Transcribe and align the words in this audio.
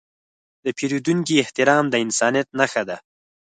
د 0.63 0.65
پیرودونکي 0.77 1.33
احترام 1.43 1.85
د 1.89 1.95
انسانیت 2.05 2.47
نښه 2.59 2.83
ده. 2.89 2.97